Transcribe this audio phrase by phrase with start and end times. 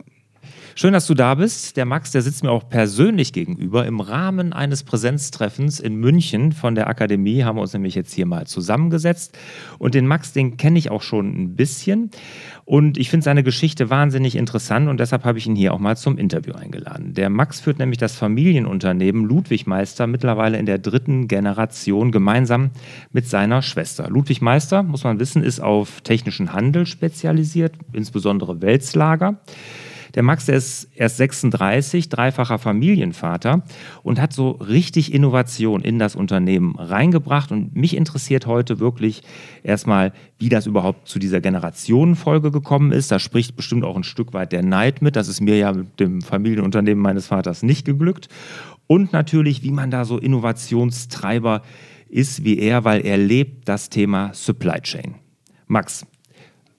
[0.75, 1.77] Schön, dass du da bist.
[1.77, 3.85] Der Max, der sitzt mir auch persönlich gegenüber.
[3.85, 8.25] Im Rahmen eines Präsenztreffens in München von der Akademie haben wir uns nämlich jetzt hier
[8.25, 9.37] mal zusammengesetzt.
[9.77, 12.09] Und den Max, den kenne ich auch schon ein bisschen.
[12.65, 15.97] Und ich finde seine Geschichte wahnsinnig interessant und deshalb habe ich ihn hier auch mal
[15.97, 17.13] zum Interview eingeladen.
[17.13, 22.71] Der Max führt nämlich das Familienunternehmen Ludwig Meister mittlerweile in der dritten Generation gemeinsam
[23.11, 24.09] mit seiner Schwester.
[24.09, 29.41] Ludwig Meister, muss man wissen, ist auf technischen Handel spezialisiert, insbesondere Welslager.
[30.15, 33.63] Der Max, der ist erst 36, dreifacher Familienvater
[34.03, 37.51] und hat so richtig Innovation in das Unternehmen reingebracht.
[37.51, 39.23] Und mich interessiert heute wirklich
[39.63, 43.11] erstmal, wie das überhaupt zu dieser Generationenfolge gekommen ist.
[43.11, 45.15] Da spricht bestimmt auch ein Stück weit der Neid mit.
[45.15, 48.29] Das ist mir ja mit dem Familienunternehmen meines Vaters nicht geglückt.
[48.85, 51.63] Und natürlich, wie man da so Innovationstreiber
[52.13, 55.15] ist wie er, weil er lebt das Thema Supply Chain.
[55.65, 56.05] Max,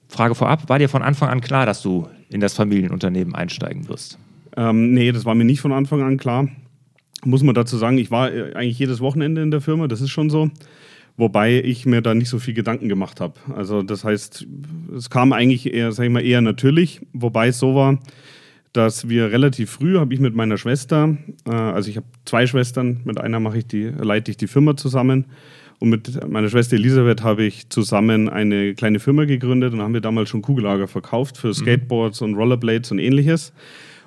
[0.07, 4.17] Frage vorab, war dir von Anfang an klar, dass du in das Familienunternehmen einsteigen wirst?
[4.57, 6.47] Ähm, nee, das war mir nicht von Anfang an klar.
[7.23, 10.11] Muss man dazu sagen, ich war äh, eigentlich jedes Wochenende in der Firma, das ist
[10.11, 10.49] schon so.
[11.17, 13.35] Wobei ich mir da nicht so viel Gedanken gemacht habe.
[13.55, 14.45] Also das heißt,
[14.97, 17.99] es kam eigentlich eher, sag ich mal, eher natürlich, wobei es so war,
[18.73, 21.17] dass wir relativ früh habe ich mit meiner Schwester,
[21.47, 24.75] äh, also ich habe zwei Schwestern, mit einer mache ich die, leite ich die Firma
[24.75, 25.25] zusammen
[25.79, 30.01] und mit meiner Schwester Elisabeth habe ich zusammen eine kleine Firma gegründet und haben wir
[30.01, 31.53] damals schon Kugellager verkauft für mhm.
[31.53, 33.53] Skateboards und Rollerblades und ähnliches.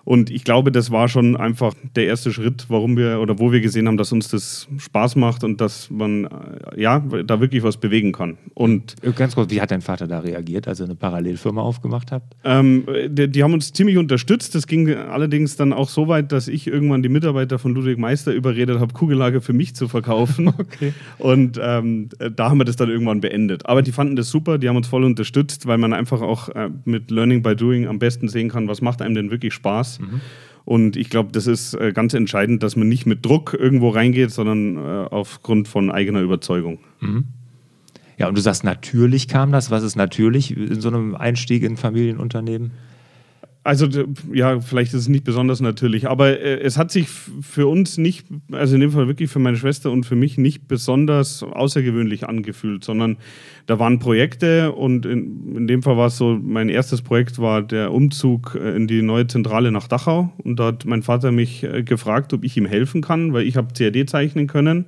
[0.08, 3.60] Und ich glaube, das war schon einfach der erste Schritt, warum wir oder wo wir
[3.60, 7.76] gesehen haben, dass uns das Spaß macht und dass man äh, ja da wirklich was
[7.76, 8.38] bewegen kann.
[8.54, 12.10] Und äh, ganz kurz, wie hat dein Vater da reagiert, als ihr eine Parallelfirma aufgemacht
[12.10, 12.34] habt?
[12.42, 14.54] Ähm, die, die, haben uns ziemlich unterstützt.
[14.54, 18.32] Das ging allerdings dann auch so weit, dass ich irgendwann die Mitarbeiter von Ludwig Meister
[18.32, 20.48] überredet habe, Kugellager für mich zu verkaufen.
[20.58, 20.94] okay.
[21.18, 23.66] Und ähm, da haben wir das dann irgendwann beendet.
[23.66, 26.70] Aber die fanden das super, die haben uns voll unterstützt, weil man einfach auch äh,
[26.86, 29.97] mit Learning by Doing am besten sehen kann, was macht einem denn wirklich Spaß.
[29.98, 30.20] Mhm.
[30.64, 34.30] Und ich glaube, das ist äh, ganz entscheidend, dass man nicht mit Druck irgendwo reingeht,
[34.30, 36.78] sondern äh, aufgrund von eigener Überzeugung.
[37.00, 37.24] Mhm.
[38.18, 39.70] Ja, und du sagst, natürlich kam das.
[39.70, 42.72] Was ist natürlich in so einem Einstieg in Familienunternehmen?
[43.68, 43.86] Also
[44.32, 48.26] ja, vielleicht ist es nicht besonders natürlich, aber äh, es hat sich für uns nicht,
[48.50, 52.82] also in dem Fall wirklich für meine Schwester und für mich nicht besonders außergewöhnlich angefühlt,
[52.82, 53.18] sondern
[53.66, 57.60] da waren Projekte und in, in dem Fall war es so, mein erstes Projekt war
[57.60, 61.62] der Umzug äh, in die neue Zentrale nach Dachau und da hat mein Vater mich
[61.62, 64.86] äh, gefragt, ob ich ihm helfen kann, weil ich habe CAD zeichnen können.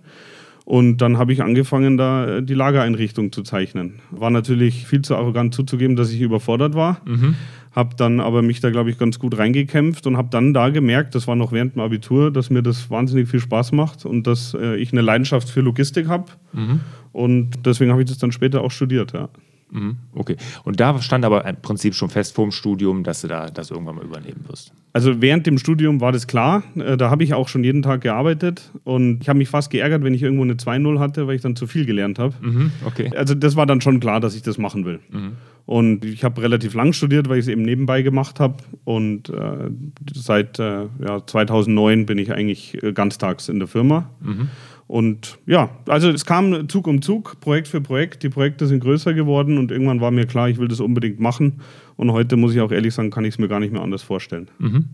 [0.64, 3.94] Und dann habe ich angefangen, da äh, die Lagereinrichtung zu zeichnen.
[4.10, 7.00] War natürlich viel zu arrogant zuzugeben, dass ich überfordert war.
[7.04, 7.34] Mhm
[7.72, 11.14] habe dann aber mich da, glaube ich, ganz gut reingekämpft und habe dann da gemerkt,
[11.14, 14.54] das war noch während dem Abitur, dass mir das wahnsinnig viel Spaß macht und dass
[14.54, 16.26] äh, ich eine Leidenschaft für Logistik habe.
[16.52, 16.80] Mhm.
[17.12, 19.28] Und deswegen habe ich das dann später auch studiert, ja.
[19.70, 19.96] Mhm.
[20.14, 20.36] Okay.
[20.64, 23.70] Und da stand aber im Prinzip schon fest vor dem Studium, dass du da das
[23.70, 24.72] irgendwann mal übernehmen wirst.
[24.92, 26.62] Also während dem Studium war das klar.
[26.76, 30.02] Äh, da habe ich auch schon jeden Tag gearbeitet und ich habe mich fast geärgert,
[30.02, 32.34] wenn ich irgendwo eine 2-0 hatte, weil ich dann zu viel gelernt habe.
[32.40, 32.72] Mhm.
[32.84, 33.10] Okay.
[33.16, 35.00] Also das war dann schon klar, dass ich das machen will.
[35.10, 35.32] Mhm.
[35.66, 38.56] Und ich habe relativ lang studiert, weil ich es eben nebenbei gemacht habe.
[38.82, 39.70] Und äh,
[40.12, 44.10] seit äh, ja, 2009 bin ich eigentlich äh, ganztags in der Firma.
[44.20, 44.48] Mhm.
[44.90, 48.24] Und ja, also es kam Zug um Zug, Projekt für Projekt.
[48.24, 51.60] Die Projekte sind größer geworden und irgendwann war mir klar, ich will das unbedingt machen.
[51.94, 54.02] Und heute muss ich auch ehrlich sagen, kann ich es mir gar nicht mehr anders
[54.02, 54.48] vorstellen.
[54.58, 54.86] Mhm.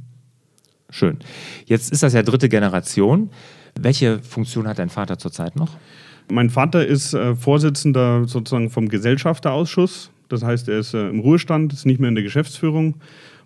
[0.90, 1.16] Schön.
[1.64, 3.30] Jetzt ist das ja dritte Generation.
[3.80, 5.78] Welche Funktion hat dein Vater zurzeit noch?
[6.30, 10.10] Mein Vater ist äh, Vorsitzender sozusagen vom Gesellschafterausschuss.
[10.28, 12.96] Das heißt, er ist äh, im Ruhestand, ist nicht mehr in der Geschäftsführung.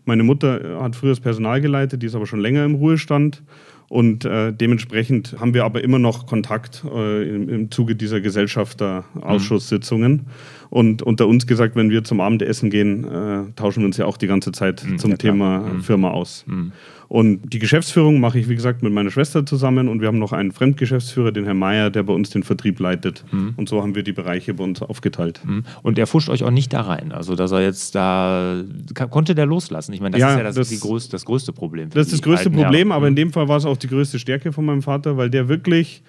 [0.04, 3.40] Meine Mutter hat früher das Personal geleitet, die ist aber schon länger im Ruhestand.
[3.90, 10.12] Und äh, dementsprechend haben wir aber immer noch Kontakt äh, im, im, Zuge dieser Gesellschafterausschusssitzungen.
[10.12, 10.26] Mhm.
[10.70, 14.16] Und unter uns gesagt, wenn wir zum Abendessen gehen, äh, tauschen wir uns ja auch
[14.16, 15.82] die ganze Zeit mhm, zum ja, Thema mhm.
[15.82, 16.44] Firma aus.
[16.46, 16.70] Mhm.
[17.10, 20.32] Und die Geschäftsführung mache ich, wie gesagt, mit meiner Schwester zusammen und wir haben noch
[20.32, 23.24] einen Fremdgeschäftsführer, den Herrn Meier, der bei uns den Vertrieb leitet.
[23.32, 23.54] Mhm.
[23.56, 25.40] Und so haben wir die Bereiche bei uns aufgeteilt.
[25.44, 25.64] Mhm.
[25.82, 27.10] Und er fuscht euch auch nicht da rein.
[27.10, 28.62] Also, dass er jetzt da,
[29.10, 29.92] konnte der loslassen?
[29.92, 31.90] Ich meine, das ja, ist ja das, das, größte, das größte Problem.
[31.90, 34.52] Das ist das größte Problem, aber in dem Fall war es auch die größte Stärke
[34.52, 36.02] von meinem Vater, weil der wirklich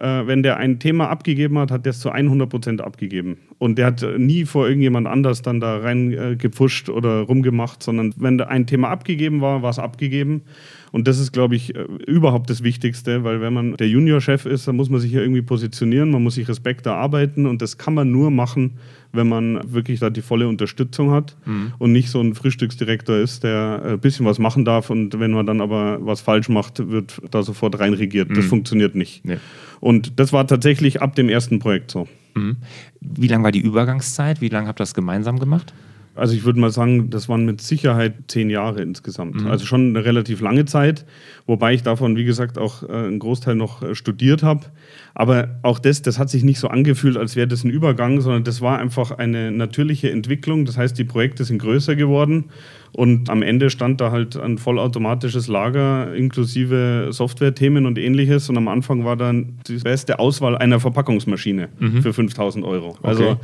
[0.00, 3.36] äh, wenn der ein Thema abgegeben hat, hat der es zu 100 Prozent abgegeben.
[3.58, 8.40] Und der hat nie vor irgendjemand anders dann da reingepfuscht äh, oder rumgemacht, sondern wenn
[8.40, 10.42] ein Thema abgegeben war, war es abgegeben.
[10.92, 14.66] Und das ist, glaube ich, äh, überhaupt das Wichtigste, weil wenn man der Juniorchef ist,
[14.66, 17.94] dann muss man sich hier irgendwie positionieren, man muss sich Respekt erarbeiten und das kann
[17.94, 18.72] man nur machen,
[19.12, 21.72] wenn man wirklich da die volle Unterstützung hat mhm.
[21.78, 25.46] und nicht so ein Frühstücksdirektor ist, der ein bisschen was machen darf und wenn man
[25.46, 28.30] dann aber was falsch macht, wird da sofort reinregiert.
[28.30, 28.48] Das mhm.
[28.48, 29.24] funktioniert nicht.
[29.24, 29.38] Nee.
[29.80, 32.06] Und das war tatsächlich ab dem ersten Projekt so.
[32.34, 32.56] Mhm.
[33.00, 34.40] Wie lang war die Übergangszeit?
[34.40, 35.72] Wie lange habt ihr das gemeinsam gemacht?
[36.20, 39.40] Also ich würde mal sagen, das waren mit Sicherheit zehn Jahre insgesamt.
[39.40, 39.46] Mhm.
[39.46, 41.06] Also schon eine relativ lange Zeit,
[41.46, 44.66] wobei ich davon, wie gesagt, auch äh, einen Großteil noch äh, studiert habe.
[45.14, 48.44] Aber auch das, das hat sich nicht so angefühlt, als wäre das ein Übergang, sondern
[48.44, 50.66] das war einfach eine natürliche Entwicklung.
[50.66, 52.50] Das heißt, die Projekte sind größer geworden
[52.92, 58.50] und am Ende stand da halt ein vollautomatisches Lager inklusive Software-Themen und ähnliches.
[58.50, 62.02] Und am Anfang war dann die beste Auswahl einer Verpackungsmaschine mhm.
[62.02, 62.98] für 5000 Euro.
[63.02, 63.40] Also okay.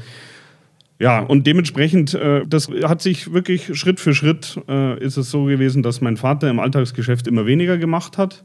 [0.99, 5.45] Ja, und dementsprechend, äh, das hat sich wirklich Schritt für Schritt, äh, ist es so
[5.45, 8.45] gewesen, dass mein Vater im Alltagsgeschäft immer weniger gemacht hat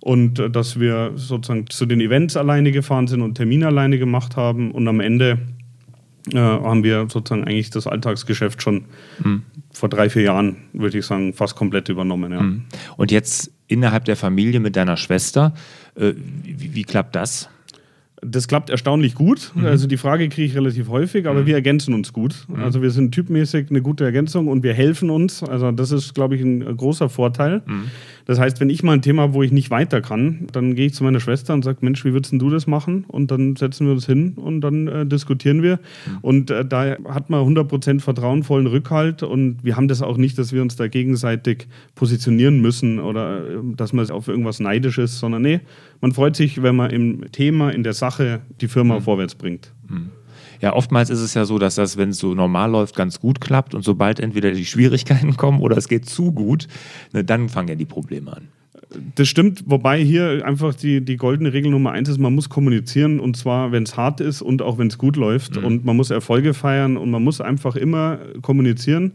[0.00, 4.36] und äh, dass wir sozusagen zu den Events alleine gefahren sind und Termine alleine gemacht
[4.36, 5.38] haben und am Ende
[6.32, 8.84] äh, haben wir sozusagen eigentlich das Alltagsgeschäft schon
[9.22, 9.42] mhm.
[9.72, 12.32] vor drei, vier Jahren, würde ich sagen, fast komplett übernommen.
[12.32, 12.42] Ja.
[12.42, 12.64] Mhm.
[12.96, 15.54] Und jetzt innerhalb der Familie mit deiner Schwester,
[15.94, 17.48] äh, wie, wie klappt das?
[18.22, 19.52] Das klappt erstaunlich gut.
[19.54, 19.66] Mhm.
[19.66, 21.46] Also die Frage kriege ich relativ häufig, aber mhm.
[21.46, 22.46] wir ergänzen uns gut.
[22.48, 22.62] Mhm.
[22.62, 25.42] Also wir sind typmäßig eine gute Ergänzung und wir helfen uns.
[25.42, 27.62] Also das ist, glaube ich, ein großer Vorteil.
[28.26, 30.86] Das heißt, wenn ich mal ein Thema habe, wo ich nicht weiter kann, dann gehe
[30.86, 33.04] ich zu meiner Schwester und sage, Mensch, wie würdest du das machen?
[33.06, 35.76] Und dann setzen wir uns hin und dann äh, diskutieren wir.
[35.76, 36.18] Mhm.
[36.22, 40.52] Und äh, da hat man 100% vertrauenvollen Rückhalt und wir haben das auch nicht, dass
[40.52, 45.42] wir uns da gegenseitig positionieren müssen oder äh, dass man auf irgendwas neidisch ist, sondern
[45.42, 45.60] nee,
[46.00, 49.02] man freut sich, wenn man im Thema, in der Sache die Firma mhm.
[49.02, 49.72] vorwärts bringt.
[49.88, 50.10] Mhm.
[50.60, 53.40] Ja, oftmals ist es ja so, dass das, wenn es so normal läuft, ganz gut
[53.40, 56.68] klappt und sobald entweder die Schwierigkeiten kommen oder es geht zu gut,
[57.12, 58.48] ne, dann fangen ja die Probleme an.
[59.16, 63.18] Das stimmt, wobei hier einfach die, die goldene Regel Nummer eins ist, man muss kommunizieren
[63.18, 65.64] und zwar, wenn es hart ist und auch wenn es gut läuft mhm.
[65.64, 69.12] und man muss Erfolge feiern und man muss einfach immer kommunizieren.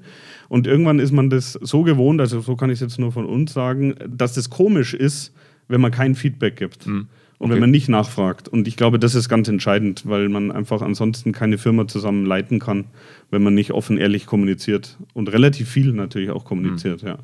[0.50, 3.26] Und irgendwann ist man das so gewohnt, also so kann ich es jetzt nur von
[3.26, 5.34] uns sagen, dass das komisch ist,
[5.70, 6.86] wenn man kein Feedback gibt.
[6.86, 7.08] Mhm
[7.42, 7.56] und okay.
[7.56, 8.48] wenn man nicht nachfragt.
[8.48, 12.60] Und ich glaube, das ist ganz entscheidend, weil man einfach ansonsten keine Firma zusammen leiten
[12.60, 12.86] kann,
[13.32, 17.08] wenn man nicht offen, ehrlich kommuniziert und relativ viel natürlich auch kommuniziert, mhm.
[17.08, 17.18] ja.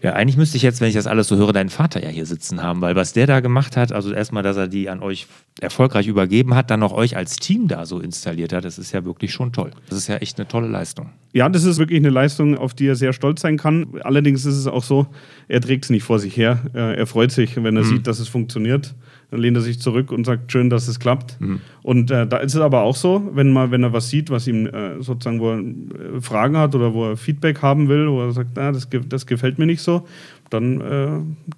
[0.00, 2.26] Ja, eigentlich müsste ich jetzt, wenn ich das alles so höre, deinen Vater ja hier
[2.26, 5.28] sitzen haben, weil was der da gemacht hat, also erstmal, dass er die an euch
[5.60, 9.04] erfolgreich übergeben hat, dann noch euch als Team da so installiert hat, das ist ja
[9.04, 9.70] wirklich schon toll.
[9.90, 11.10] Das ist ja echt eine tolle Leistung.
[11.32, 13.86] Ja, das ist wirklich eine Leistung, auf die er sehr stolz sein kann.
[14.02, 15.06] Allerdings ist es auch so,
[15.48, 16.60] er trägt es nicht vor sich her.
[16.74, 17.88] Er freut sich, wenn er mhm.
[17.88, 18.94] sieht, dass es funktioniert.
[19.30, 21.40] Dann lehnt er sich zurück und sagt, schön, dass es klappt.
[21.40, 21.60] Mhm.
[21.82, 24.46] Und äh, da ist es aber auch so, wenn, mal, wenn er was sieht, was
[24.46, 28.20] ihm äh, sozusagen, wo er äh, Fragen hat oder wo er Feedback haben will, wo
[28.20, 30.06] er sagt, ah, das, das gefällt mir nicht so,
[30.50, 31.08] dann äh,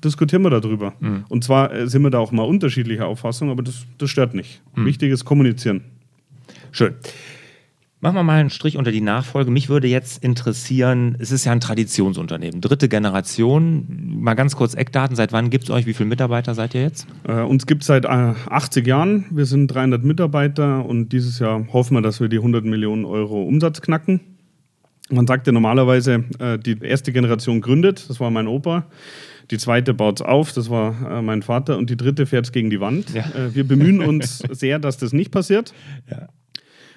[0.05, 0.94] diskutieren wir darüber.
[1.00, 1.25] Mhm.
[1.29, 4.62] Und zwar äh, sind wir da auch mal unterschiedlicher Auffassung, aber das, das stört nicht.
[4.76, 4.87] Mhm.
[4.87, 5.81] Wichtig ist kommunizieren.
[6.71, 6.95] Schön.
[8.04, 9.50] Machen wir mal einen Strich unter die Nachfolge.
[9.50, 14.18] Mich würde jetzt interessieren, es ist ja ein Traditionsunternehmen, dritte Generation.
[14.20, 15.87] Mal ganz kurz Eckdaten, seit wann gibt es euch?
[15.87, 17.06] Wie viele Mitarbeiter seid ihr jetzt?
[17.26, 19.25] Äh, uns gibt es seit äh, 80 Jahren.
[19.30, 23.42] Wir sind 300 Mitarbeiter und dieses Jahr hoffen wir, dass wir die 100 Millionen Euro
[23.42, 24.20] Umsatz knacken.
[25.08, 28.84] Man sagt ja normalerweise, äh, die erste Generation gründet, das war mein Opa.
[29.50, 31.78] Die zweite baut es auf, das war äh, mein Vater.
[31.78, 33.14] Und die dritte fährt es gegen die Wand.
[33.14, 33.23] Ja.
[33.34, 35.73] Äh, wir bemühen uns sehr, dass das nicht passiert.
[36.11, 36.28] Ja.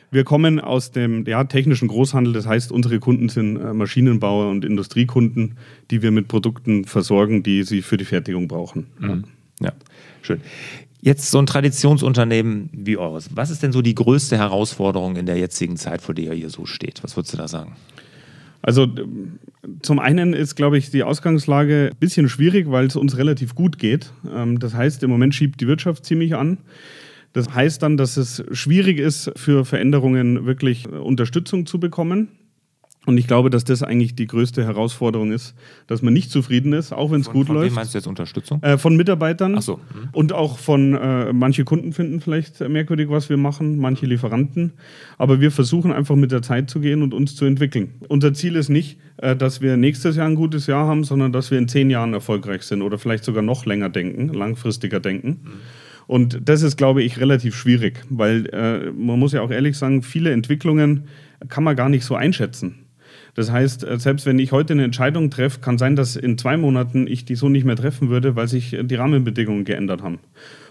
[0.09, 4.63] Wir kommen aus dem ja, technischen Großhandel, das heißt, unsere Kunden sind äh, Maschinenbauer und
[4.63, 5.57] Industriekunden,
[5.91, 8.87] die wir mit Produkten versorgen, die sie für die Fertigung brauchen.
[8.99, 9.25] Mhm.
[9.59, 9.73] Ja,
[10.21, 10.41] schön.
[11.01, 13.29] Jetzt so ein Traditionsunternehmen wie eures.
[13.35, 16.49] Was ist denn so die größte Herausforderung in der jetzigen Zeit, vor der ihr hier
[16.49, 17.03] so steht?
[17.03, 17.75] Was würdest du da sagen?
[18.61, 18.87] Also
[19.81, 23.77] zum einen ist, glaube ich, die Ausgangslage ein bisschen schwierig, weil es uns relativ gut
[23.77, 24.11] geht.
[24.33, 26.57] Ähm, das heißt, im Moment schiebt die Wirtschaft ziemlich an.
[27.37, 32.29] Das heißt dann, dass es schwierig ist, für Veränderungen wirklich Unterstützung zu bekommen.
[33.05, 35.53] Und ich glaube, dass das eigentlich die größte Herausforderung ist,
[35.85, 37.67] dass man nicht zufrieden ist, auch wenn es gut von läuft.
[37.67, 38.63] Wem meinst du jetzt Unterstützung?
[38.63, 39.75] Äh, von Mitarbeitern Ach so.
[39.75, 40.09] Mhm.
[40.13, 44.73] und auch von äh, manche Kunden finden vielleicht merkwürdig, was wir machen, manche Lieferanten.
[45.19, 47.93] Aber wir versuchen einfach mit der Zeit zu gehen und uns zu entwickeln.
[48.09, 51.51] Unser Ziel ist nicht, äh, dass wir nächstes Jahr ein gutes Jahr haben, sondern dass
[51.51, 55.41] wir in zehn Jahren erfolgreich sind oder vielleicht sogar noch länger denken, langfristiger denken.
[55.43, 55.51] Mhm.
[56.07, 60.01] Und das ist, glaube ich, relativ schwierig, weil äh, man muss ja auch ehrlich sagen,
[60.01, 61.03] viele Entwicklungen
[61.49, 62.87] kann man gar nicht so einschätzen.
[63.35, 66.57] Das heißt, äh, selbst wenn ich heute eine Entscheidung treffe, kann sein, dass in zwei
[66.57, 70.19] Monaten ich die so nicht mehr treffen würde, weil sich äh, die Rahmenbedingungen geändert haben.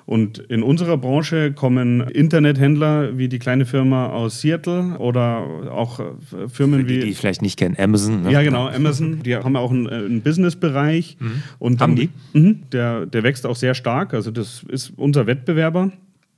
[0.07, 5.39] Und in unserer Branche kommen Internethändler wie die kleine Firma aus Seattle oder
[5.73, 8.23] auch äh, Firmen Für die, wie die ich vielleicht nicht kennen, Amazon.
[8.23, 8.31] Ne?
[8.31, 9.23] ja, genau, Amazon.
[9.25, 11.17] Die haben auch einen, äh, einen Business-Bereich.
[11.59, 12.09] Und Haben dann-
[12.41, 14.15] Mhm, der, der wächst auch sehr stark.
[14.15, 15.91] Also, das ist unser Wettbewerber.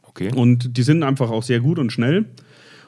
[0.02, 0.30] Okay.
[0.34, 2.24] Und die sind einfach auch sehr gut und schnell.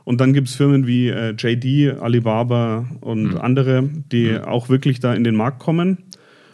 [0.04, 5.12] Und dann gibt es Firmen wie äh, JD, Alibaba und andere, die auch wirklich da
[5.12, 5.98] in den Markt kommen.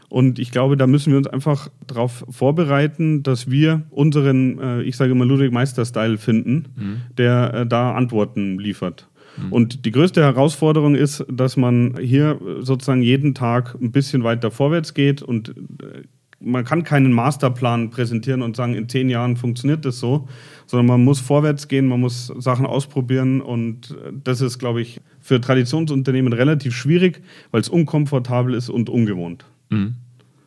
[0.08, 4.96] Und ich glaube, da müssen wir uns einfach darauf vorbereiten, dass wir unseren, äh, ich
[4.96, 6.66] sage immer Ludwig Meister-Style finden,
[7.18, 9.08] der äh, da Antworten liefert.
[9.50, 14.94] Und die größte Herausforderung ist, dass man hier sozusagen jeden Tag ein bisschen weiter vorwärts
[14.94, 16.02] geht und äh,
[16.38, 20.28] man kann keinen Masterplan präsentieren und sagen, in zehn Jahren funktioniert das so,
[20.66, 25.00] sondern man muss vorwärts gehen, man muss Sachen ausprobieren und äh, das ist, glaube ich,
[25.20, 29.46] für Traditionsunternehmen relativ schwierig, weil es unkomfortabel ist und ungewohnt.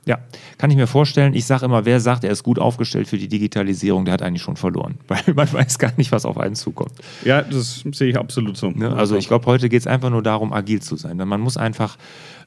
[0.06, 0.18] Ja,
[0.58, 1.36] kann ich mir vorstellen.
[1.36, 4.42] Ich sage immer, wer sagt, er ist gut aufgestellt für die Digitalisierung, der hat eigentlich
[4.42, 4.96] schon verloren.
[5.08, 6.94] Weil man weiß gar nicht, was auf einen zukommt.
[7.24, 8.72] Ja, das sehe ich absolut so.
[8.72, 8.92] Ne?
[8.96, 11.18] Also ich glaube, heute geht es einfach nur darum, agil zu sein.
[11.18, 11.98] Man muss einfach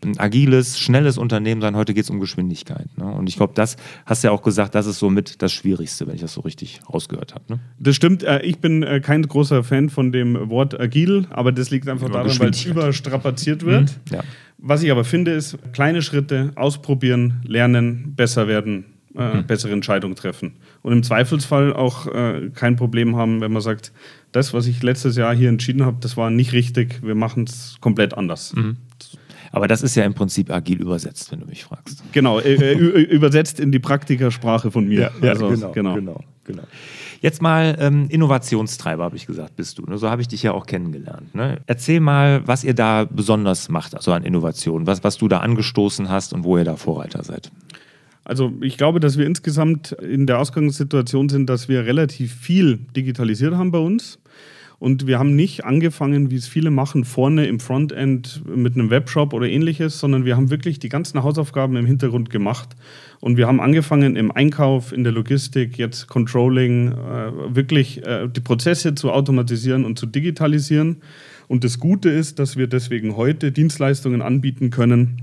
[0.05, 1.77] ein agiles, schnelles Unternehmen sein.
[1.77, 2.87] Heute geht es um Geschwindigkeit.
[2.99, 3.05] Ne?
[3.05, 3.77] Und ich glaube, das
[4.07, 6.81] hast du ja auch gesagt, das ist somit das Schwierigste, wenn ich das so richtig
[6.93, 7.45] rausgehört habe.
[7.49, 7.61] Ne?
[7.79, 8.25] Das stimmt.
[8.25, 12.09] Äh, Ich bin äh, kein großer Fan von dem Wort agil, aber das liegt einfach
[12.09, 14.01] Über daran, weil es überstrapaziert wird.
[14.11, 14.25] Ja.
[14.65, 18.85] Was ich aber finde, ist kleine Schritte ausprobieren, lernen, besser werden,
[19.17, 20.55] äh, bessere Entscheidungen treffen.
[20.83, 23.93] Und im Zweifelsfall auch äh, kein Problem haben, wenn man sagt,
[24.31, 27.77] das, was ich letztes Jahr hier entschieden habe, das war nicht richtig, wir machen es
[27.81, 28.55] komplett anders.
[29.51, 32.03] Aber das ist ja im Prinzip agil übersetzt, wenn du mich fragst.
[32.13, 35.11] Genau, äh, äh, übersetzt in die Praktikersprache von mir.
[35.21, 35.95] Also, genau.
[36.45, 36.63] genau.
[37.23, 39.85] Jetzt mal ähm, Innovationstreiber, habe ich gesagt, bist du.
[39.87, 39.97] Ne?
[39.97, 41.37] So habe ich dich ja auch kennengelernt.
[41.37, 41.61] Ne?
[41.67, 46.09] Erzähl mal, was ihr da besonders macht, also an Innovationen, was, was du da angestoßen
[46.09, 47.53] hast und wo ihr da Vorreiter seid.
[48.25, 53.55] Also ich glaube, dass wir insgesamt in der Ausgangssituation sind, dass wir relativ viel digitalisiert
[53.55, 54.19] haben bei uns.
[54.83, 59.33] Und wir haben nicht angefangen, wie es viele machen, vorne im Frontend mit einem Webshop
[59.33, 62.71] oder ähnliches, sondern wir haben wirklich die ganzen Hausaufgaben im Hintergrund gemacht.
[63.21, 68.41] Und wir haben angefangen im Einkauf, in der Logistik, jetzt Controlling, äh, wirklich äh, die
[68.41, 70.97] Prozesse zu automatisieren und zu digitalisieren.
[71.47, 75.23] Und das Gute ist, dass wir deswegen heute Dienstleistungen anbieten können,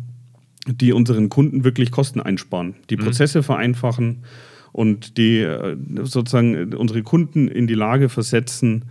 [0.67, 4.23] die unseren Kunden wirklich Kosten einsparen, die Prozesse vereinfachen
[4.71, 8.85] und die äh, sozusagen unsere Kunden in die Lage versetzen,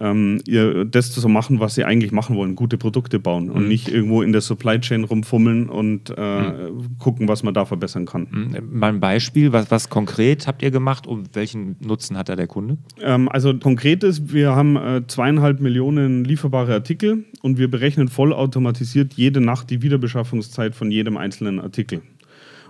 [0.00, 3.88] ähm, ihr das zu machen, was sie eigentlich machen wollen, gute Produkte bauen und nicht
[3.88, 8.26] irgendwo in der Supply Chain rumfummeln und äh, gucken, was man da verbessern kann.
[8.30, 12.36] Hm, Mal ein Beispiel, was, was konkret habt ihr gemacht und welchen Nutzen hat da
[12.36, 12.78] der Kunde?
[13.00, 19.14] Ähm, also konkret ist, wir haben äh, zweieinhalb Millionen lieferbare Artikel und wir berechnen vollautomatisiert
[19.14, 22.02] jede Nacht die Wiederbeschaffungszeit von jedem einzelnen Artikel.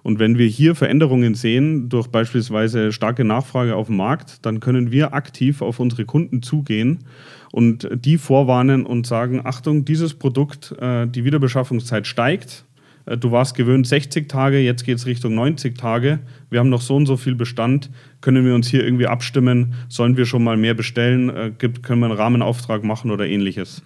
[0.02, 4.90] Und wenn wir hier Veränderungen sehen, durch beispielsweise starke Nachfrage auf dem Markt, dann können
[4.90, 7.04] wir aktiv auf unsere Kunden zugehen
[7.52, 12.64] und die vorwarnen und sagen, Achtung, dieses Produkt, äh, die Wiederbeschaffungszeit steigt.
[13.06, 16.21] Äh, Du warst gewöhnt 60 Tage, jetzt geht es Richtung 90 Tage.
[16.50, 17.90] Wir haben noch so und so viel Bestand.
[18.21, 19.75] Können wir uns hier irgendwie abstimmen?
[19.88, 21.28] Sollen wir schon mal mehr bestellen?
[21.28, 23.82] Äh, können wir einen Rahmenauftrag machen oder ähnliches?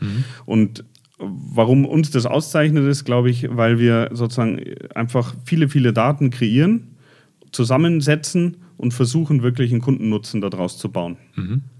[0.47, 0.85] Und
[1.19, 4.61] warum uns das auszeichnet, ist, glaube ich, weil wir sozusagen
[4.95, 6.97] einfach viele, viele Daten kreieren,
[7.53, 11.17] zusammensetzen und versuchen, wirklich einen Kundennutzen daraus zu bauen.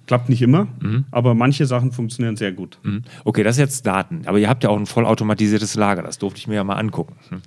[0.07, 0.69] Klappt nicht immer,
[1.11, 2.79] aber manche Sachen funktionieren sehr gut.
[2.83, 3.03] Hm.
[3.25, 6.39] Okay, das ist jetzt Daten, aber ihr habt ja auch ein vollautomatisiertes Lager, das durfte
[6.39, 7.17] ich mir ja mal angucken.
[7.29, 7.43] Hm.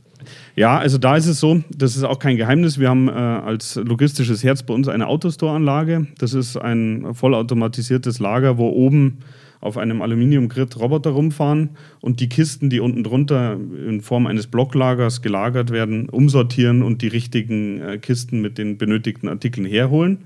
[0.55, 2.77] Ja, also da ist es so, das ist auch kein Geheimnis.
[2.77, 6.08] Wir haben äh, als logistisches Herz bei uns eine Autostore-Anlage.
[6.17, 9.19] Das ist ein vollautomatisiertes Lager, wo oben
[9.61, 15.21] auf einem Aluminiumgrid Roboter rumfahren und die Kisten, die unten drunter in Form eines Blocklagers
[15.21, 20.19] gelagert werden, umsortieren und die richtigen äh, Kisten mit den benötigten Artikeln herholen.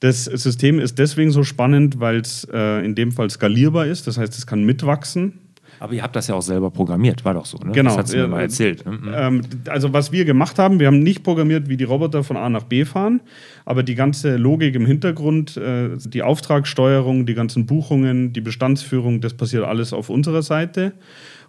[0.00, 4.06] Das System ist deswegen so spannend, weil es äh, in dem Fall skalierbar ist.
[4.06, 5.40] Das heißt, es kann mitwachsen.
[5.80, 7.72] Aber ihr habt das ja auch selber programmiert, war doch so, ne?
[7.72, 7.96] Genau.
[7.96, 8.86] Das hat mir Ja, mal äh, erzählt.
[8.86, 8.92] Ne?
[8.92, 9.12] Hm.
[9.14, 12.48] Ähm, also was wir gemacht haben, wir haben nicht programmiert, wie die Roboter von A
[12.48, 13.20] nach B fahren,
[13.64, 19.34] aber die ganze Logik im Hintergrund, äh, die Auftragssteuerung, die ganzen Buchungen, die Bestandsführung, das
[19.34, 20.92] passiert alles auf unserer Seite.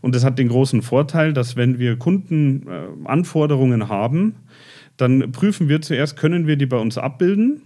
[0.01, 4.35] Und das hat den großen Vorteil, dass wenn wir Kundenanforderungen äh, haben,
[4.97, 7.61] dann prüfen wir zuerst, können wir die bei uns abbilden?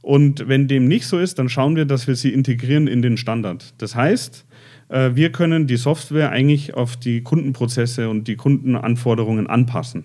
[0.00, 3.16] Und wenn dem nicht so ist, dann schauen wir, dass wir sie integrieren in den
[3.16, 3.72] Standard.
[3.78, 4.44] Das heißt,
[4.88, 10.04] äh, wir können die Software eigentlich auf die Kundenprozesse und die Kundenanforderungen anpassen.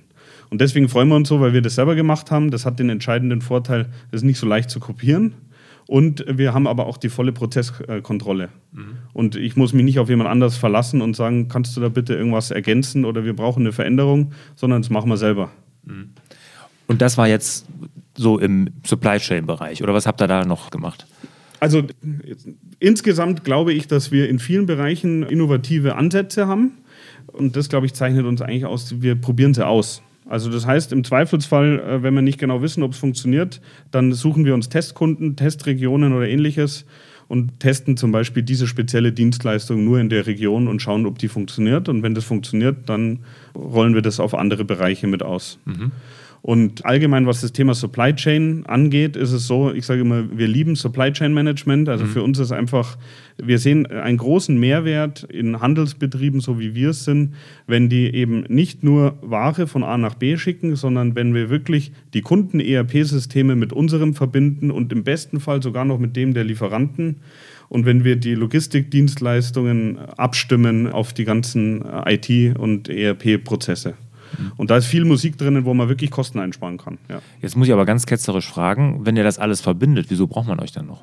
[0.50, 2.52] Und deswegen freuen wir uns so, weil wir das selber gemacht haben.
[2.52, 5.34] Das hat den entscheidenden Vorteil, das ist nicht so leicht zu kopieren.
[5.88, 8.50] Und wir haben aber auch die volle Prozesskontrolle.
[8.72, 8.98] Mhm.
[9.14, 12.14] Und ich muss mich nicht auf jemand anders verlassen und sagen, kannst du da bitte
[12.14, 15.50] irgendwas ergänzen oder wir brauchen eine Veränderung, sondern das machen wir selber.
[15.86, 16.12] Mhm.
[16.86, 17.68] Und das war jetzt
[18.16, 21.08] so im Supply Chain Bereich oder was habt ihr da noch gemacht?
[21.60, 21.84] Also
[22.80, 26.74] insgesamt glaube ich, dass wir in vielen Bereichen innovative Ansätze haben.
[27.28, 30.02] Und das, glaube ich, zeichnet uns eigentlich aus, wir probieren sie aus.
[30.30, 34.14] Also das heißt, im Zweifelsfall, äh, wenn wir nicht genau wissen, ob es funktioniert, dann
[34.14, 36.86] suchen wir uns Testkunden, Testregionen oder ähnliches
[37.28, 41.28] und testen zum Beispiel diese spezielle Dienstleistung nur in der Region und schauen, ob die
[41.28, 41.90] funktioniert.
[41.90, 43.20] Und wenn das funktioniert, dann
[43.56, 45.60] rollen wir das auf andere Bereiche mit aus.
[45.66, 45.92] Mhm.
[46.42, 50.48] Und allgemein, was das Thema Supply Chain angeht, ist es so, ich sage immer, wir
[50.48, 51.90] lieben Supply Chain Management.
[51.90, 52.10] Also mhm.
[52.10, 52.98] für uns ist einfach,
[53.38, 57.34] wir sehen einen großen Mehrwert in Handelsbetrieben, so wie wir es sind,
[57.68, 61.92] wenn die eben nicht nur Ware von A nach B schicken, sondern wenn wir wirklich
[62.14, 67.18] die Kunden-ERP-Systeme mit unserem verbinden und im besten Fall sogar noch mit dem der Lieferanten.
[67.68, 73.94] Und wenn wir die Logistikdienstleistungen abstimmen auf die ganzen IT- und ERP-Prozesse.
[74.58, 76.98] Und da ist viel Musik drinnen, wo man wirklich Kosten einsparen kann.
[77.10, 77.22] Ja.
[77.42, 80.60] Jetzt muss ich aber ganz ketzerisch fragen, wenn ihr das alles verbindet, wieso braucht man
[80.60, 81.02] euch dann noch?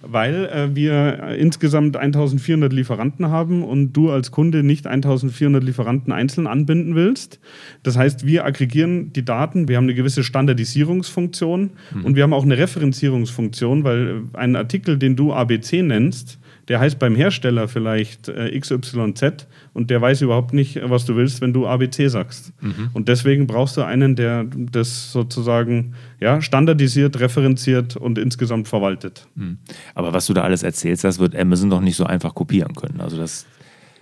[0.00, 6.46] Weil äh, wir insgesamt 1400 Lieferanten haben und du als Kunde nicht 1400 Lieferanten einzeln
[6.46, 7.40] anbinden willst.
[7.82, 12.04] Das heißt, wir aggregieren die Daten, wir haben eine gewisse Standardisierungsfunktion mhm.
[12.04, 16.38] und wir haben auch eine Referenzierungsfunktion, weil äh, ein Artikel, den du ABC nennst,
[16.68, 21.40] der heißt beim Hersteller vielleicht äh, XYZ und der weiß überhaupt nicht, was du willst,
[21.40, 22.52] wenn du ABC sagst.
[22.60, 22.90] Mhm.
[22.92, 29.26] Und deswegen brauchst du einen, der das sozusagen ja, standardisiert, referenziert und insgesamt verwaltet.
[29.34, 29.58] Mhm.
[29.94, 33.00] Aber was du da alles erzählst, das wird Amazon doch nicht so einfach kopieren können.
[33.00, 33.46] Also das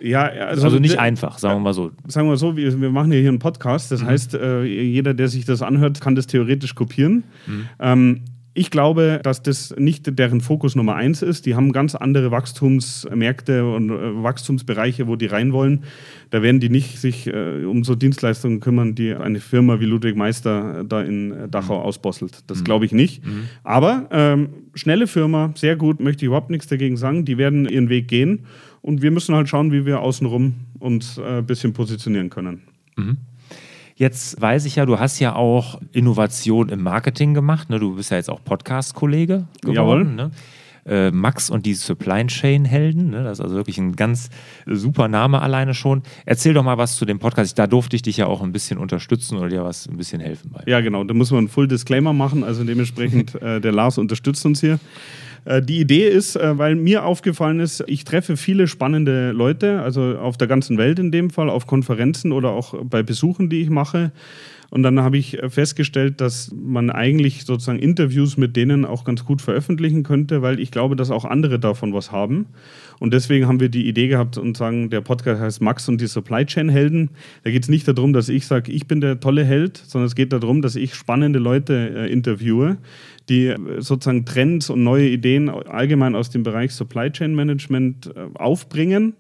[0.00, 1.90] ja, also, also nicht einfach, sagen wir mal so.
[2.06, 3.90] Sagen wir so, wir, wir machen ja hier einen Podcast.
[3.90, 4.06] Das mhm.
[4.06, 7.24] heißt, äh, jeder, der sich das anhört, kann das theoretisch kopieren.
[7.46, 7.68] Mhm.
[7.80, 8.20] Ähm,
[8.56, 11.44] ich glaube, dass das nicht deren Fokus Nummer eins ist.
[11.44, 15.84] Die haben ganz andere Wachstumsmärkte und äh, Wachstumsbereiche, wo die rein wollen.
[16.30, 20.16] Da werden die nicht sich äh, um so Dienstleistungen kümmern, die eine Firma wie Ludwig
[20.16, 21.84] Meister da in Dachau mhm.
[21.84, 22.44] ausbosselt.
[22.46, 22.64] Das mhm.
[22.64, 23.24] glaube ich nicht.
[23.26, 23.48] Mhm.
[23.62, 27.26] Aber ähm, schnelle Firma, sehr gut, möchte ich überhaupt nichts dagegen sagen.
[27.26, 28.46] Die werden ihren Weg gehen
[28.80, 32.62] und wir müssen halt schauen, wie wir außenrum uns äh, ein bisschen positionieren können.
[32.96, 33.18] Mhm.
[33.98, 37.70] Jetzt weiß ich ja, du hast ja auch Innovation im Marketing gemacht.
[37.70, 37.78] Ne?
[37.78, 40.16] Du bist ja jetzt auch Podcast-Kollege geworden.
[40.16, 40.30] Ne?
[40.84, 43.08] Äh, Max und die Supply Chain Helden.
[43.08, 43.24] Ne?
[43.24, 44.28] Das ist also wirklich ein ganz
[44.66, 46.02] super Name alleine schon.
[46.26, 47.58] Erzähl doch mal was zu dem Podcast.
[47.58, 50.50] Da durfte ich dich ja auch ein bisschen unterstützen oder dir was ein bisschen helfen
[50.52, 50.62] bei.
[50.66, 51.02] Ja, genau.
[51.02, 52.44] Da muss man einen Full Disclaimer machen.
[52.44, 54.78] Also dementsprechend, äh, der Lars unterstützt uns hier.
[55.46, 60.18] Äh, die Idee ist, äh, weil mir aufgefallen ist, ich treffe viele spannende Leute, also
[60.18, 63.70] auf der ganzen Welt in dem Fall, auf Konferenzen oder auch bei Besuchen, die ich
[63.70, 64.12] mache.
[64.70, 69.40] Und dann habe ich festgestellt, dass man eigentlich sozusagen Interviews mit denen auch ganz gut
[69.40, 72.46] veröffentlichen könnte, weil ich glaube, dass auch andere davon was haben.
[72.98, 76.06] Und deswegen haben wir die Idee gehabt und sagen, der Podcast heißt Max und die
[76.06, 77.10] Supply Chain Helden.
[77.44, 80.14] Da geht es nicht darum, dass ich sage, ich bin der tolle Held, sondern es
[80.14, 82.78] geht darum, dass ich spannende Leute äh, interviewe,
[83.28, 89.14] die sozusagen Trends und neue Ideen allgemein aus dem Bereich Supply Chain Management äh, aufbringen.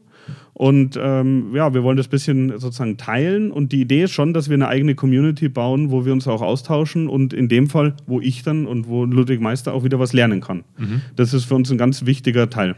[0.52, 3.50] Und ähm, ja, wir wollen das ein bisschen sozusagen teilen.
[3.50, 6.42] Und die Idee ist schon, dass wir eine eigene Community bauen, wo wir uns auch
[6.42, 10.12] austauschen und in dem Fall, wo ich dann und wo Ludwig Meister auch wieder was
[10.12, 10.64] lernen kann.
[10.78, 11.02] Mhm.
[11.14, 12.76] Das ist für uns ein ganz wichtiger Teil.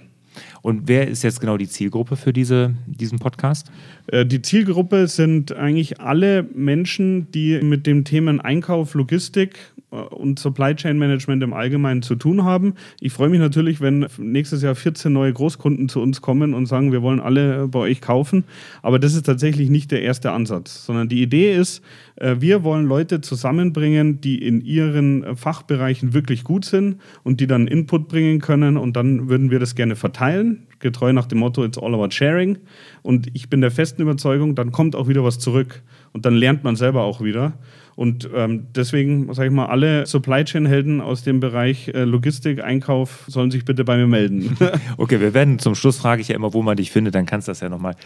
[0.62, 3.70] Und wer ist jetzt genau die Zielgruppe für diese, diesen Podcast?
[4.06, 9.58] Äh, die Zielgruppe sind eigentlich alle Menschen, die mit dem Themen Einkauf, Logistik
[9.90, 12.74] und Supply Chain Management im Allgemeinen zu tun haben.
[13.00, 16.92] Ich freue mich natürlich, wenn nächstes Jahr 14 neue Großkunden zu uns kommen und sagen,
[16.92, 18.44] wir wollen alle bei euch kaufen.
[18.82, 21.82] Aber das ist tatsächlich nicht der erste Ansatz, sondern die Idee ist,
[22.16, 27.66] äh, wir wollen Leute zusammenbringen, die in ihren Fachbereichen wirklich gut sind und die dann
[27.66, 31.78] Input bringen können und dann würden wir das gerne verteilen, getreu nach dem Motto It's
[31.78, 32.58] all about sharing.
[33.02, 36.64] Und ich bin der festen Überzeugung, dann kommt auch wieder was zurück und dann lernt
[36.64, 37.54] man selber auch wieder.
[37.98, 42.62] Und ähm, deswegen sage ich mal, alle Supply Chain Helden aus dem Bereich äh, Logistik,
[42.62, 44.56] Einkauf sollen sich bitte bei mir melden.
[44.98, 47.48] okay, wir werden zum Schluss frage ich ja immer, wo man dich findet, dann kannst
[47.48, 47.96] du das ja nochmal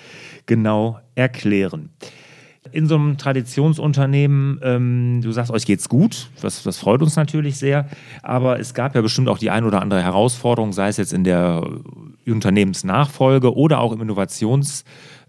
[0.47, 1.91] genau erklären.
[2.71, 7.59] In so einem Traditionsunternehmen, ähm, du sagst, euch geht's gut, das, das freut uns natürlich
[7.59, 7.87] sehr,
[8.23, 11.25] aber es gab ja bestimmt auch die ein oder andere Herausforderung, sei es jetzt in
[11.25, 11.69] der
[12.27, 14.01] Unternehmensnachfolge oder auch im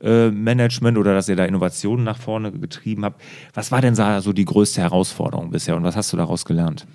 [0.03, 3.21] Innovationsmanagement oder dass ihr da Innovationen nach vorne getrieben habt.
[3.53, 6.85] Was war denn so die größte Herausforderung bisher und was hast du daraus gelernt?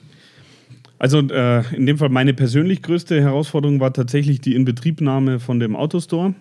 [0.98, 5.76] Also äh, in dem Fall meine persönlich größte Herausforderung war tatsächlich die Inbetriebnahme von dem
[5.76, 6.34] Autostore.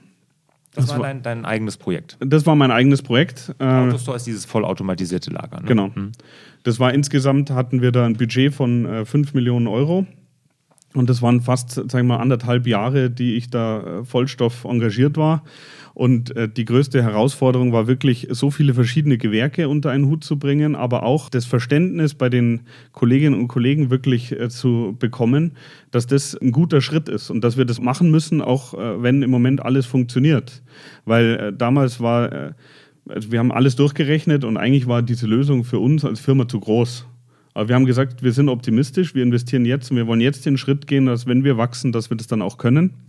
[0.74, 2.18] Das, das war dein, dein, eigenes Projekt.
[2.20, 3.56] Das war mein eigenes Projekt.
[3.60, 5.62] Äh, Autostore ist dieses vollautomatisierte Lager.
[5.62, 5.68] Ne?
[5.68, 5.88] Genau.
[5.94, 6.12] Mhm.
[6.64, 10.06] Das war insgesamt hatten wir da ein Budget von äh, 5 Millionen Euro.
[10.94, 15.18] Und das waren fast, sagen wir mal, anderthalb Jahre, die ich da äh, Vollstoff engagiert
[15.18, 15.44] war.
[15.98, 20.38] Und äh, die größte Herausforderung war wirklich, so viele verschiedene Gewerke unter einen Hut zu
[20.38, 25.54] bringen, aber auch das Verständnis bei den Kolleginnen und Kollegen wirklich äh, zu bekommen,
[25.90, 29.24] dass das ein guter Schritt ist und dass wir das machen müssen, auch äh, wenn
[29.24, 30.62] im Moment alles funktioniert.
[31.06, 32.52] Weil äh, damals war, äh,
[33.10, 36.60] also wir haben alles durchgerechnet und eigentlich war diese Lösung für uns als Firma zu
[36.60, 37.08] groß.
[37.56, 40.60] Aber wir haben gesagt, wir sind optimistisch, wir investieren jetzt und wir wollen jetzt den
[40.60, 43.07] Schritt gehen, dass wenn wir wachsen, dass wir das dann auch können.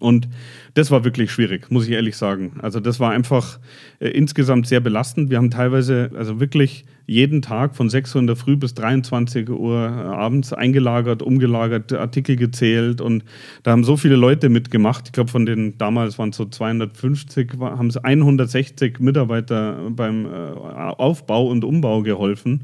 [0.00, 0.28] Und
[0.74, 2.54] das war wirklich schwierig, muss ich ehrlich sagen.
[2.60, 3.58] Also das war einfach
[4.00, 5.30] äh, insgesamt sehr belastend.
[5.30, 9.48] Wir haben teilweise, also wirklich jeden Tag von 6 Uhr in der Früh bis 23
[9.50, 13.24] Uhr äh, abends eingelagert, umgelagert, Artikel gezählt und
[13.62, 15.06] da haben so viele Leute mitgemacht.
[15.06, 20.28] Ich glaube, von den damals waren es so 250, haben es 160 Mitarbeiter beim äh,
[20.28, 22.62] Aufbau und Umbau geholfen.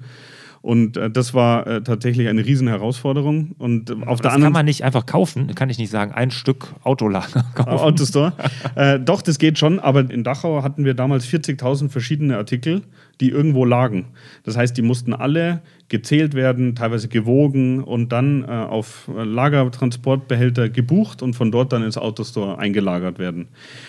[0.62, 3.53] Und äh, das war äh, tatsächlich eine riesen Herausforderung.
[3.59, 6.31] Und äh, auf der anderen kann man nicht einfach kaufen, kann ich nicht sagen, ein
[6.31, 7.70] Stück Autolager kaufen.
[7.70, 8.33] Autostore.
[8.75, 12.83] äh, doch, das geht schon, aber in Dachau hatten wir damals 40.000 verschiedene Artikel,
[13.20, 14.07] die irgendwo lagen.
[14.44, 21.23] Das heißt, die mussten alle gezählt werden, teilweise gewogen und dann äh, auf Lagertransportbehälter gebucht
[21.23, 23.49] und von dort dann ins Autostore eingelagert werden.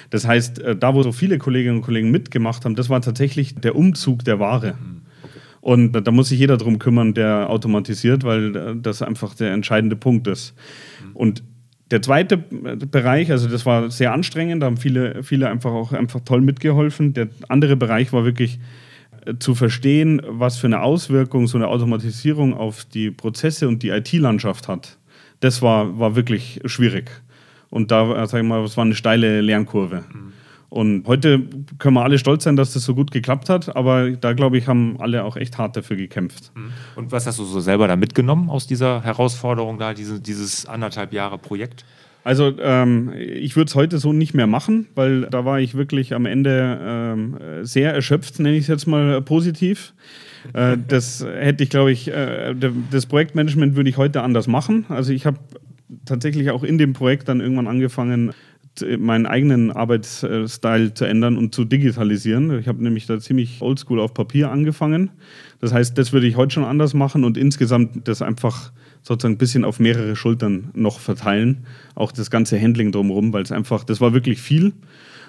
[0.10, 3.56] Das heißt, äh, da wo so viele Kolleginnen und Kollegen mitgemacht haben, das war tatsächlich
[3.56, 4.74] der Umzug der Ware.
[4.74, 5.01] Mhm.
[5.62, 10.28] Und da muss sich jeder drum kümmern, der automatisiert, weil das einfach der entscheidende Punkt
[10.28, 10.56] ist.
[11.14, 11.44] Und
[11.92, 16.22] der zweite Bereich, also das war sehr anstrengend, da haben viele, viele einfach auch einfach
[16.22, 17.14] toll mitgeholfen.
[17.14, 18.60] Der andere Bereich war wirklich
[19.26, 23.90] äh, zu verstehen, was für eine Auswirkung so eine Automatisierung auf die Prozesse und die
[23.90, 24.98] IT-Landschaft hat.
[25.42, 27.12] Das war, war wirklich schwierig.
[27.70, 30.04] Und da, sag ich mal, das war eine steile Lernkurve.
[30.14, 30.34] Mhm.
[30.72, 31.44] Und heute
[31.80, 34.70] können wir alle stolz sein, dass das so gut geklappt hat, aber da glaube ich,
[34.70, 36.54] haben alle auch echt hart dafür gekämpft.
[36.56, 36.72] Mhm.
[36.96, 41.12] Und was hast du so selber da mitgenommen aus dieser Herausforderung, da diese, dieses anderthalb
[41.12, 41.84] Jahre Projekt?
[42.24, 46.14] Also ähm, ich würde es heute so nicht mehr machen, weil da war ich wirklich
[46.14, 49.94] am Ende ähm, sehr erschöpft, nenne ich es jetzt mal positiv.
[50.54, 52.56] Äh, das hätte ich, glaube ich, äh,
[52.90, 54.86] das Projektmanagement würde ich heute anders machen.
[54.88, 55.38] Also ich habe
[56.06, 58.32] tatsächlich auch in dem Projekt dann irgendwann angefangen,
[59.00, 62.58] meinen eigenen Arbeitsstil zu ändern und zu digitalisieren.
[62.60, 65.12] Ich habe nämlich da ziemlich oldschool auf Papier angefangen.
[65.60, 68.72] Das heißt, das würde ich heute schon anders machen und insgesamt das einfach
[69.04, 71.66] sozusagen ein bisschen auf mehrere Schultern noch verteilen.
[71.96, 74.74] Auch das ganze Handling drumherum, weil es einfach, das war wirklich viel.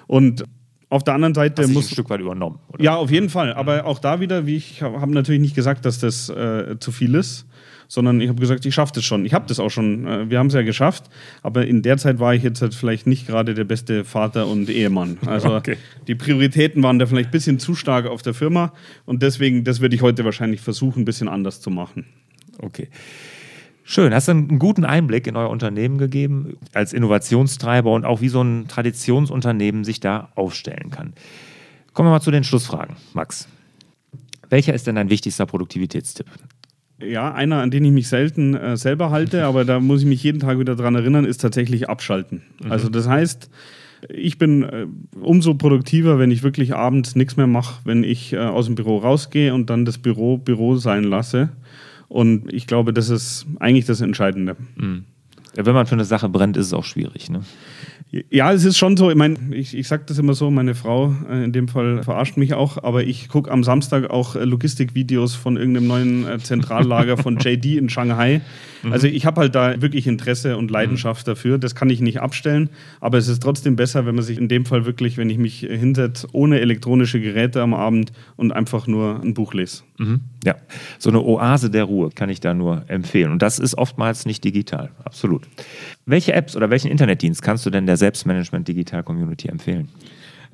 [0.07, 0.45] Und
[0.89, 1.87] auf der anderen Seite Hast muss.
[1.87, 2.59] ein Stück weit übernommen.
[2.69, 2.83] Oder?
[2.83, 3.53] Ja, auf jeden Fall.
[3.53, 7.15] Aber auch da wieder, wie ich habe natürlich nicht gesagt, dass das äh, zu viel
[7.15, 7.47] ist
[7.87, 9.25] sondern ich habe gesagt, ich schaffe das schon.
[9.25, 10.07] Ich habe das auch schon.
[10.07, 11.05] Äh, wir haben es ja geschafft,
[11.41, 14.69] aber in der Zeit war ich jetzt halt vielleicht nicht gerade der beste Vater und
[14.69, 15.17] Ehemann.
[15.33, 15.77] Also okay.
[16.07, 18.71] die Prioritäten waren da vielleicht ein bisschen zu stark auf der Firma
[19.05, 22.05] und deswegen, das würde ich heute wahrscheinlich versuchen, ein bisschen anders zu machen.
[22.59, 22.89] Okay.
[23.85, 28.29] Schön, hast du einen guten Einblick in euer Unternehmen gegeben, als Innovationstreiber und auch wie
[28.29, 31.13] so ein Traditionsunternehmen sich da aufstellen kann.
[31.93, 32.95] Kommen wir mal zu den Schlussfragen.
[33.13, 33.47] Max,
[34.49, 36.27] welcher ist denn dein wichtigster Produktivitätstipp?
[37.07, 40.23] Ja, einer, an den ich mich selten äh, selber halte, aber da muss ich mich
[40.23, 42.41] jeden Tag wieder dran erinnern, ist tatsächlich abschalten.
[42.63, 42.71] Mhm.
[42.71, 43.49] Also das heißt,
[44.09, 44.85] ich bin äh,
[45.19, 48.97] umso produktiver, wenn ich wirklich abends nichts mehr mache, wenn ich äh, aus dem Büro
[48.97, 51.49] rausgehe und dann das Büro Büro sein lasse.
[52.09, 54.55] Und ich glaube, das ist eigentlich das Entscheidende.
[54.75, 55.05] Mhm.
[55.55, 57.29] Ja, wenn man für eine Sache brennt, ist es auch schwierig.
[57.29, 57.41] Ne?
[58.29, 59.09] Ja, es ist schon so.
[59.09, 62.37] Ich meine, ich, ich sage das immer so, meine Frau äh, in dem Fall verarscht
[62.37, 67.17] mich auch, aber ich gucke am Samstag auch äh, Logistikvideos von irgendeinem neuen äh, Zentrallager
[67.17, 68.41] von JD in Shanghai.
[68.83, 68.93] Mhm.
[68.93, 71.31] Also ich habe halt da wirklich Interesse und Leidenschaft mhm.
[71.31, 71.57] dafür.
[71.57, 72.69] Das kann ich nicht abstellen,
[73.01, 75.61] aber es ist trotzdem besser, wenn man sich in dem Fall wirklich, wenn ich mich
[75.61, 79.83] hinsetze, ohne elektronische Geräte am Abend und einfach nur ein Buch lese.
[79.97, 80.21] Mhm.
[80.43, 80.55] Ja,
[80.99, 83.31] so eine Oase der Ruhe kann ich da nur empfehlen.
[83.31, 85.47] Und das ist oftmals nicht digital, absolut.
[86.05, 89.87] Welche Apps oder welchen Internetdienst kannst du denn der Selbstmanagement Digital Community empfehlen?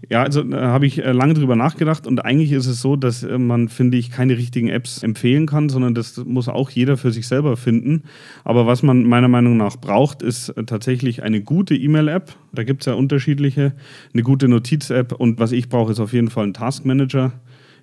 [0.08, 3.24] Ja, also da habe ich äh, lange drüber nachgedacht und eigentlich ist es so, dass
[3.24, 7.12] äh, man, finde ich, keine richtigen Apps empfehlen kann, sondern das muss auch jeder für
[7.12, 8.04] sich selber finden.
[8.46, 12.34] Aber was man meiner Meinung nach braucht, ist äh, tatsächlich eine gute E-Mail-App.
[12.54, 13.74] Da gibt es ja unterschiedliche,
[14.14, 17.34] eine gute Notiz-App und was ich brauche, ist auf jeden Fall ein Task Manager.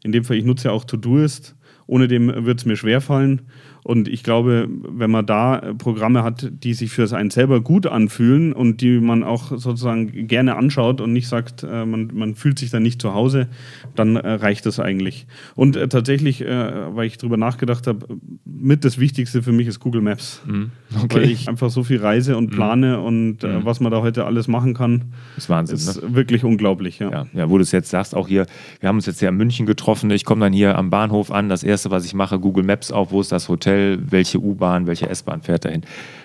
[0.04, 1.56] In dem Fall, ich nutze ja auch Todoist
[1.88, 3.42] Ohne dem wird es mir schwerfallen.
[3.86, 8.52] Und ich glaube, wenn man da Programme hat, die sich für einen selber gut anfühlen
[8.52, 12.70] und die man auch sozusagen gerne anschaut und nicht sagt, äh, man, man fühlt sich
[12.70, 13.46] da nicht zu Hause,
[13.94, 15.28] dann äh, reicht das eigentlich.
[15.54, 18.08] Und äh, tatsächlich, weil ich darüber nachgedacht habe,
[18.44, 20.42] mit das Wichtigste für mich ist Google Maps.
[20.46, 20.72] Mhm.
[21.04, 21.14] Okay.
[21.14, 22.56] Weil ich einfach so viel reise und mhm.
[22.56, 23.64] plane und mhm.
[23.64, 25.76] was man da heute alles machen kann, ist Wahnsinn.
[25.76, 26.14] Ist ne?
[26.14, 26.98] wirklich unglaublich.
[26.98, 27.10] Ja.
[27.10, 28.46] Ja, ja, wo du es jetzt sagst, auch hier,
[28.80, 30.10] wir haben uns jetzt ja in München getroffen.
[30.10, 31.48] Ich komme dann hier am Bahnhof an.
[31.48, 33.75] Das erste, was ich mache, Google Maps auf, wo ist das Hotel?
[33.76, 35.82] Hotel, welche U-Bahn, welche S-Bahn fährt dahin.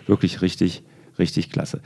[0.08, 0.84] Wirklich richtig,
[1.20, 1.82] richtig klasse.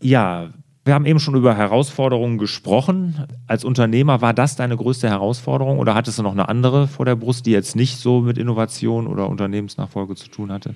[0.00, 0.50] Ja,
[0.84, 3.26] wir haben eben schon über Herausforderungen gesprochen.
[3.46, 7.16] Als Unternehmer war das deine größte Herausforderung oder hattest du noch eine andere vor der
[7.16, 10.74] Brust, die jetzt nicht so mit Innovation oder Unternehmensnachfolge zu tun hatte?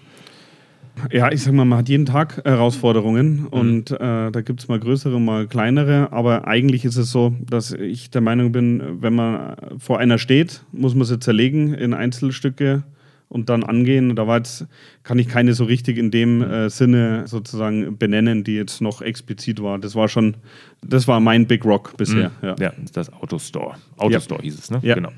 [1.11, 3.47] Ja, ich sag mal, man hat jeden Tag Herausforderungen mhm.
[3.49, 7.73] und äh, da gibt es mal größere, mal kleinere, aber eigentlich ist es so, dass
[7.73, 12.85] ich der Meinung bin, wenn man vor einer steht, muss man sie zerlegen in Einzelstücke
[13.29, 14.17] und dann angehen.
[14.17, 14.67] Da war jetzt,
[15.03, 19.63] kann ich keine so richtig in dem äh, Sinne sozusagen benennen, die jetzt noch explizit
[19.63, 19.79] war.
[19.79, 20.37] Das war schon,
[20.83, 22.31] das war mein Big Rock bisher.
[22.41, 22.49] Mhm.
[22.49, 22.57] Ja.
[22.61, 23.77] ja, das Autostore.
[23.97, 24.45] Autostore ja.
[24.45, 24.81] hieß es, ne?
[24.83, 24.95] Ja.
[24.95, 25.11] Genau.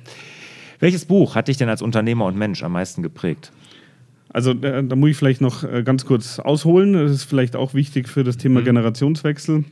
[0.79, 3.53] Welches Buch hat dich denn als Unternehmer und Mensch am meisten geprägt?
[4.29, 6.92] Also da, da muss ich vielleicht noch äh, ganz kurz ausholen.
[6.92, 8.64] Das ist vielleicht auch wichtig für das Thema mhm.
[8.64, 9.64] Generationswechsel.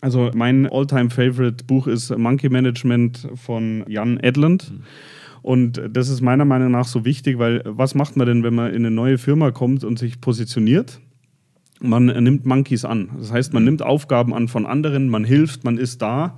[0.00, 4.72] Also mein All-Time-Favorite-Buch ist Monkey Management von Jan Edland.
[4.72, 4.82] Mhm.
[5.42, 8.70] Und das ist meiner Meinung nach so wichtig, weil was macht man denn, wenn man
[8.70, 11.00] in eine neue Firma kommt und sich positioniert?
[11.80, 13.10] Man nimmt Monkeys an.
[13.18, 16.36] Das heißt, man nimmt Aufgaben an von anderen, man hilft, man ist da.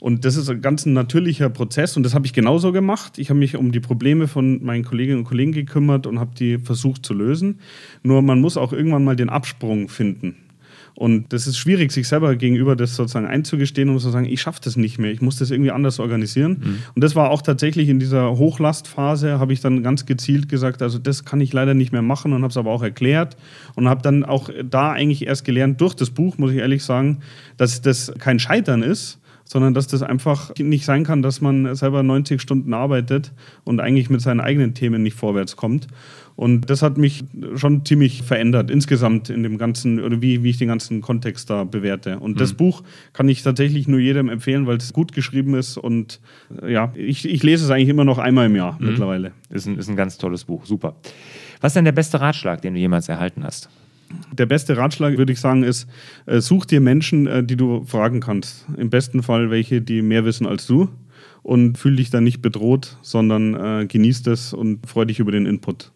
[0.00, 3.18] Und das ist ein ganz natürlicher Prozess und das habe ich genauso gemacht.
[3.18, 6.58] Ich habe mich um die Probleme von meinen Kolleginnen und Kollegen gekümmert und habe die
[6.58, 7.60] versucht zu lösen.
[8.02, 10.36] Nur man muss auch irgendwann mal den Absprung finden.
[10.94, 14.60] Und das ist schwierig, sich selber gegenüber das sozusagen einzugestehen und zu sagen, ich schaffe
[14.62, 16.60] das nicht mehr, ich muss das irgendwie anders organisieren.
[16.62, 16.78] Mhm.
[16.94, 20.98] Und das war auch tatsächlich in dieser Hochlastphase, habe ich dann ganz gezielt gesagt, also
[20.98, 23.36] das kann ich leider nicht mehr machen und habe es aber auch erklärt
[23.76, 27.20] und habe dann auch da eigentlich erst gelernt, durch das Buch, muss ich ehrlich sagen,
[27.56, 32.04] dass das kein Scheitern ist, sondern dass das einfach nicht sein kann, dass man selber
[32.04, 33.32] 90 Stunden arbeitet
[33.64, 35.88] und eigentlich mit seinen eigenen Themen nicht vorwärts kommt.
[36.40, 37.22] Und das hat mich
[37.56, 41.64] schon ziemlich verändert insgesamt in dem ganzen, oder wie, wie ich den ganzen Kontext da
[41.64, 42.18] bewerte.
[42.18, 42.36] Und mhm.
[42.38, 46.18] das Buch kann ich tatsächlich nur jedem empfehlen, weil es gut geschrieben ist und
[46.62, 48.86] äh, ja, ich, ich lese es eigentlich immer noch einmal im Jahr mhm.
[48.86, 49.32] mittlerweile.
[49.50, 50.96] Ist ein, ist ein ganz tolles Buch, super.
[51.60, 53.68] Was ist denn der beste Ratschlag, den du jemals erhalten hast?
[54.32, 55.90] Der beste Ratschlag, würde ich sagen, ist,
[56.24, 58.64] äh, such dir Menschen, äh, die du fragen kannst.
[58.78, 60.88] Im besten Fall welche, die mehr wissen als du.
[61.42, 65.44] Und fühl dich dann nicht bedroht, sondern äh, genieß das und freu dich über den
[65.44, 65.92] Input.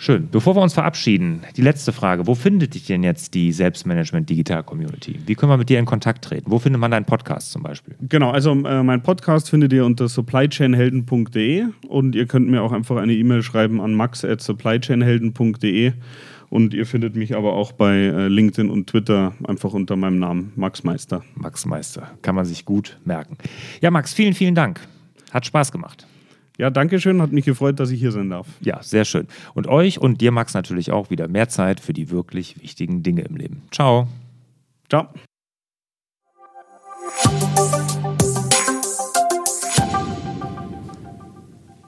[0.00, 0.28] Schön.
[0.30, 2.28] Bevor wir uns verabschieden, die letzte Frage.
[2.28, 5.18] Wo findet dich denn jetzt die Selbstmanagement Digital Community?
[5.26, 6.48] Wie können wir mit dir in Kontakt treten?
[6.52, 7.96] Wo findet man deinen Podcast zum Beispiel?
[8.08, 12.96] Genau, also äh, mein Podcast findet ihr unter supplychainhelden.de und ihr könnt mir auch einfach
[12.96, 15.92] eine E-Mail schreiben an max at supplychainhelden.de
[16.48, 20.52] und ihr findet mich aber auch bei äh, LinkedIn und Twitter einfach unter meinem Namen
[20.54, 21.24] Max Meister.
[21.34, 23.36] Max Meister, kann man sich gut merken.
[23.80, 24.80] Ja, Max, vielen, vielen Dank.
[25.32, 26.06] Hat Spaß gemacht.
[26.58, 27.22] Ja, danke schön.
[27.22, 28.48] Hat mich gefreut, dass ich hier sein darf.
[28.60, 29.28] Ja, sehr schön.
[29.54, 33.22] Und euch und dir, Max, natürlich auch wieder mehr Zeit für die wirklich wichtigen Dinge
[33.22, 33.62] im Leben.
[33.70, 34.08] Ciao.
[34.90, 35.08] Ciao.